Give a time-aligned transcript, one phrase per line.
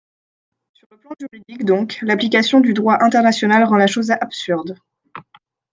[0.73, 4.75] Sur le plan juridique, donc, l’application du droit international rend la chose absurde.